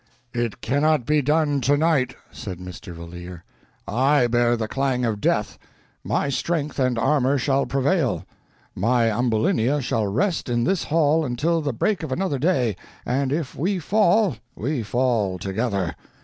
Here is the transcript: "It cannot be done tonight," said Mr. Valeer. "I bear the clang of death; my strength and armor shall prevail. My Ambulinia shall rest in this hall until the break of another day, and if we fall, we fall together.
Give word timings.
"It 0.33 0.61
cannot 0.61 1.05
be 1.05 1.21
done 1.21 1.61
tonight," 1.61 2.15
said 2.31 2.57
Mr. 2.57 2.91
Valeer. 2.91 3.43
"I 3.87 4.25
bear 4.25 4.57
the 4.57 4.67
clang 4.67 5.05
of 5.05 5.21
death; 5.21 5.59
my 6.03 6.27
strength 6.27 6.79
and 6.79 6.97
armor 6.97 7.37
shall 7.37 7.67
prevail. 7.67 8.25
My 8.73 9.11
Ambulinia 9.11 9.79
shall 9.79 10.07
rest 10.07 10.49
in 10.49 10.63
this 10.63 10.85
hall 10.85 11.23
until 11.23 11.61
the 11.61 11.71
break 11.71 12.01
of 12.01 12.11
another 12.11 12.39
day, 12.39 12.75
and 13.05 13.31
if 13.31 13.55
we 13.55 13.77
fall, 13.77 14.37
we 14.55 14.81
fall 14.81 15.37
together. 15.37 15.95